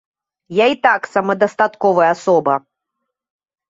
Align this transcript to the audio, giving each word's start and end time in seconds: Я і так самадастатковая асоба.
Я 0.59 0.65
і 0.75 0.77
так 0.85 1.01
самадастатковая 1.13 2.11
асоба. 2.17 2.53